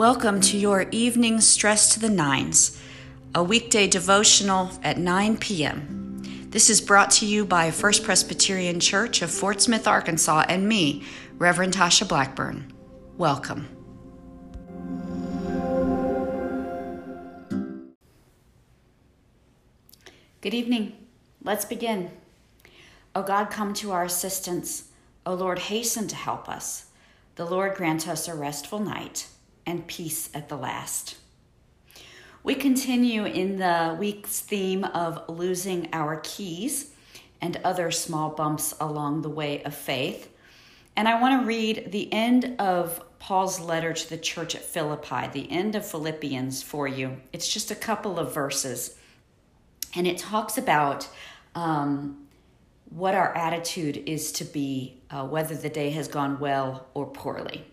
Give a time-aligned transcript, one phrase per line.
[0.00, 2.80] Welcome to your evening Stress to the Nines,
[3.34, 6.22] a weekday devotional at 9 p.m.
[6.48, 11.04] This is brought to you by First Presbyterian Church of Fort Smith, Arkansas, and me,
[11.36, 12.72] Reverend Tasha Blackburn.
[13.18, 13.68] Welcome.
[20.40, 20.96] Good evening.
[21.44, 22.10] Let's begin.
[23.14, 24.92] O God, come to our assistance.
[25.26, 26.86] O Lord, hasten to help us.
[27.34, 29.26] The Lord grant us a restful night
[29.70, 31.16] and peace at the last.
[32.42, 36.92] We continue in the week's theme of losing our keys
[37.40, 40.28] and other small bumps along the way of faith.
[40.96, 45.28] And I want to read the end of Paul's letter to the church at Philippi,
[45.32, 47.20] the end of Philippians for you.
[47.32, 48.98] It's just a couple of verses.
[49.94, 51.08] And it talks about
[51.54, 52.26] um,
[52.88, 57.64] what our attitude is to be, uh, whether the day has gone well or poorly.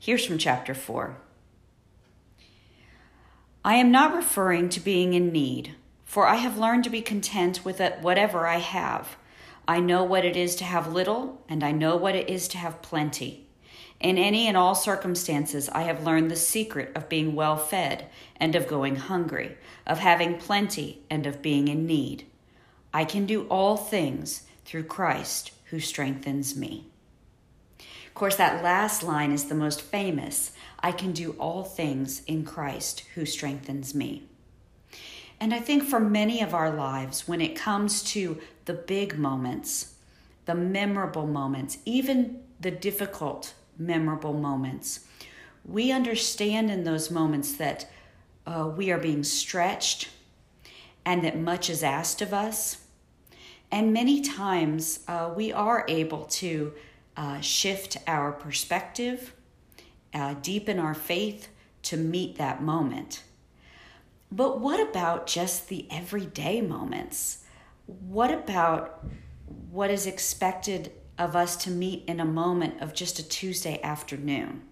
[0.00, 1.16] Here's from chapter 4.
[3.64, 5.74] I am not referring to being in need,
[6.04, 9.16] for I have learned to be content with whatever I have.
[9.66, 12.58] I know what it is to have little, and I know what it is to
[12.58, 13.48] have plenty.
[13.98, 18.54] In any and all circumstances, I have learned the secret of being well fed and
[18.54, 22.24] of going hungry, of having plenty and of being in need.
[22.94, 26.86] I can do all things through Christ who strengthens me.
[28.18, 33.04] Course, that last line is the most famous I can do all things in Christ
[33.14, 34.24] who strengthens me.
[35.38, 39.94] And I think for many of our lives, when it comes to the big moments,
[40.46, 45.06] the memorable moments, even the difficult, memorable moments,
[45.64, 47.88] we understand in those moments that
[48.48, 50.08] uh, we are being stretched
[51.04, 52.78] and that much is asked of us.
[53.70, 56.72] And many times uh, we are able to
[57.18, 59.34] uh, shift our perspective,
[60.14, 61.48] uh, deepen our faith
[61.82, 63.24] to meet that moment.
[64.30, 67.44] But what about just the everyday moments?
[67.86, 69.04] What about
[69.70, 74.62] what is expected of us to meet in a moment of just a Tuesday afternoon?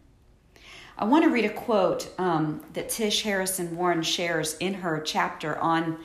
[0.96, 5.58] I want to read a quote um, that Tish Harrison Warren shares in her chapter
[5.58, 5.98] on,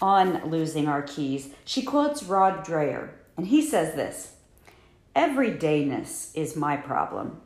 [0.00, 1.50] on losing our keys.
[1.66, 4.36] She quotes Rod Dreher, and he says this
[5.16, 7.40] Everydayness is my problem.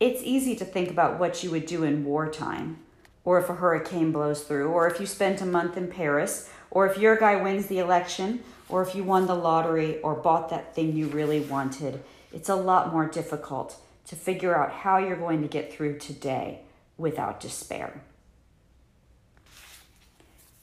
[0.00, 2.78] It's easy to think about what you would do in wartime,
[3.24, 6.86] or if a hurricane blows through, or if you spent a month in Paris, or
[6.86, 10.74] if your guy wins the election, or if you won the lottery or bought that
[10.74, 12.02] thing you really wanted.
[12.32, 13.76] It's a lot more difficult
[14.06, 16.60] to figure out how you're going to get through today
[16.96, 18.02] without despair.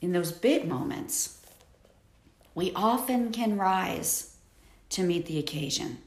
[0.02, 1.42] In those big moments,
[2.54, 4.36] we often can rise
[4.90, 6.00] to meet the occasion.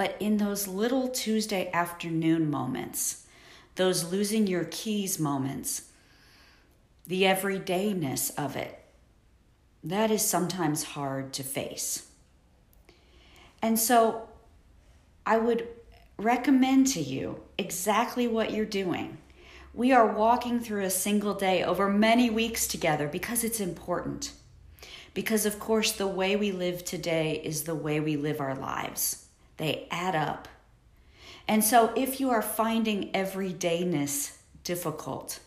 [0.00, 3.26] But in those little Tuesday afternoon moments,
[3.74, 5.90] those losing your keys moments,
[7.06, 8.82] the everydayness of it,
[9.84, 12.08] that is sometimes hard to face.
[13.60, 14.30] And so
[15.26, 15.68] I would
[16.16, 19.18] recommend to you exactly what you're doing.
[19.74, 24.32] We are walking through a single day over many weeks together because it's important.
[25.12, 29.26] Because, of course, the way we live today is the way we live our lives,
[29.60, 30.48] they add up.
[31.46, 35.40] And so, if you are finding everydayness difficult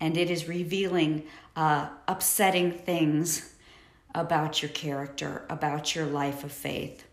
[0.00, 1.24] and it is revealing
[1.54, 3.54] uh, upsetting things
[4.14, 7.04] about your character, about your life of faith,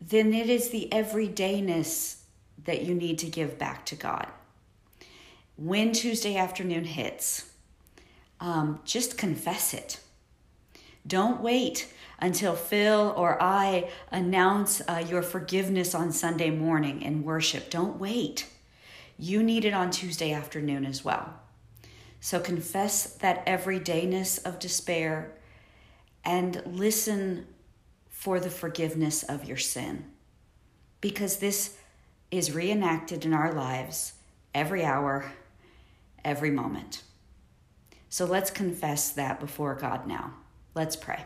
[0.00, 2.20] then it is the everydayness
[2.64, 4.26] that you need to give back to God.
[5.56, 7.50] When Tuesday afternoon hits,
[8.40, 10.00] um, just confess it.
[11.06, 17.70] Don't wait until Phil or I announce uh, your forgiveness on Sunday morning in worship.
[17.70, 18.46] Don't wait.
[19.18, 21.34] You need it on Tuesday afternoon as well.
[22.20, 25.32] So confess that everydayness of despair
[26.24, 27.48] and listen
[28.08, 30.04] for the forgiveness of your sin.
[31.00, 31.76] Because this
[32.30, 34.12] is reenacted in our lives
[34.54, 35.32] every hour,
[36.24, 37.02] every moment.
[38.08, 40.34] So let's confess that before God now.
[40.74, 41.24] Let's pray.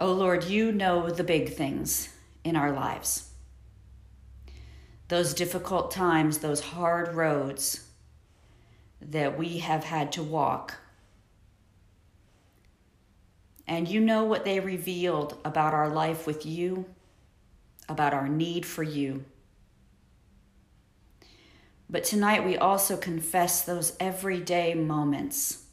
[0.00, 2.08] Oh Lord, you know the big things
[2.42, 3.30] in our lives.
[5.08, 7.86] Those difficult times, those hard roads
[9.00, 10.78] that we have had to walk
[13.66, 16.84] and you know what they revealed about our life with you,
[17.88, 19.24] about our need for you.
[21.92, 25.64] But tonight we also confess those everyday moments,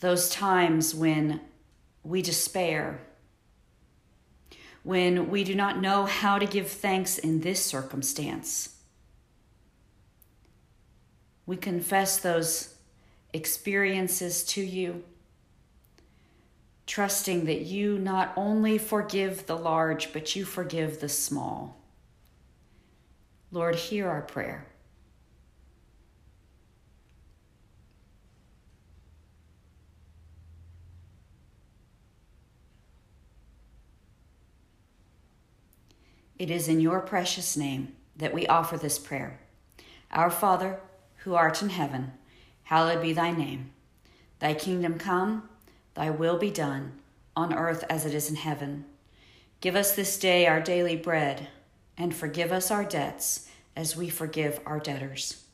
[0.00, 1.40] those times when
[2.02, 3.00] we despair,
[4.82, 8.74] when we do not know how to give thanks in this circumstance.
[11.46, 12.74] We confess those
[13.32, 15.04] experiences to you,
[16.88, 21.85] trusting that you not only forgive the large, but you forgive the small.
[23.56, 24.66] Lord, hear our prayer.
[36.38, 39.40] It is in your precious name that we offer this prayer.
[40.10, 40.78] Our Father,
[41.20, 42.12] who art in heaven,
[42.64, 43.70] hallowed be thy name.
[44.38, 45.48] Thy kingdom come,
[45.94, 47.00] thy will be done,
[47.34, 48.84] on earth as it is in heaven.
[49.62, 51.48] Give us this day our daily bread,
[51.96, 55.44] and forgive us our debts as we forgive our debtors.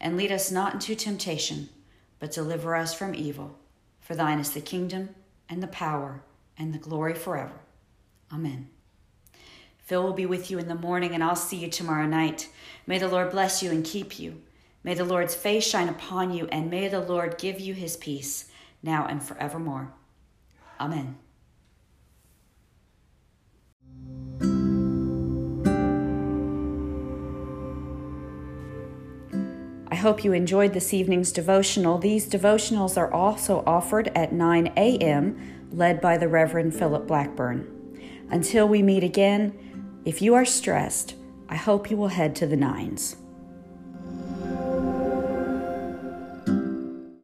[0.00, 1.68] And lead us not into temptation,
[2.18, 3.58] but deliver us from evil.
[4.00, 5.14] For thine is the kingdom,
[5.48, 6.22] and the power,
[6.56, 7.60] and the glory forever.
[8.32, 8.68] Amen.
[9.78, 12.48] Phil will be with you in the morning, and I'll see you tomorrow night.
[12.86, 14.42] May the Lord bless you and keep you.
[14.84, 18.50] May the Lord's face shine upon you, and may the Lord give you his peace,
[18.82, 19.92] now and forevermore.
[20.78, 21.16] Amen.
[30.08, 31.98] Hope you enjoyed this evening's devotional.
[31.98, 38.00] These devotionals are also offered at 9 a.m., led by the Reverend Philip Blackburn.
[38.30, 41.14] Until we meet again, if you are stressed,
[41.50, 43.16] I hope you will head to the nines.